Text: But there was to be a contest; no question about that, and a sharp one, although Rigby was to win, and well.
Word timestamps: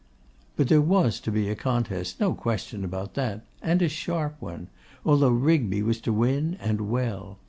But 0.55 0.67
there 0.67 0.81
was 0.81 1.19
to 1.19 1.31
be 1.31 1.47
a 1.47 1.55
contest; 1.55 2.19
no 2.19 2.33
question 2.33 2.83
about 2.83 3.13
that, 3.13 3.45
and 3.61 3.83
a 3.83 3.87
sharp 3.87 4.35
one, 4.41 4.67
although 5.05 5.29
Rigby 5.29 5.83
was 5.83 6.01
to 6.01 6.11
win, 6.11 6.57
and 6.59 6.89
well. 6.89 7.37